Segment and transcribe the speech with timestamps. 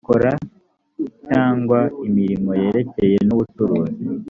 [0.03, 0.31] ikora
[1.27, 3.97] cyangwa imirimo yerekeye n’ubucuruzi